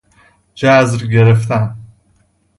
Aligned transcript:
جذر 0.55 1.05
گرفتن 1.07 1.75